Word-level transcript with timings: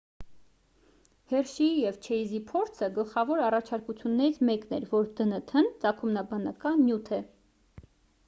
հերշիի 1.31 1.67
և 1.81 1.97
չեյզի 2.07 2.39
փորձը 2.51 2.87
գլխավոր 2.95 3.43
առաջարկություններից 3.49 4.41
մեկն 4.49 4.75
էր 4.79 4.87
որ 4.95 5.05
դնթ-ն 5.19 5.69
ծագումնաբանական 5.85 6.81
նյութ 6.87 7.13
է 7.19 7.21